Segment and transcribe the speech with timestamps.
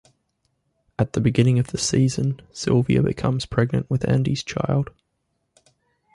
[0.97, 4.89] At the beginning of the season, Sylvia becomes pregnant with Andy's child.